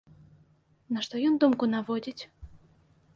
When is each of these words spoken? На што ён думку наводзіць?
На 0.95 1.03
што 1.07 1.15
ён 1.29 1.37
думку 1.43 1.69
наводзіць? 1.73 2.23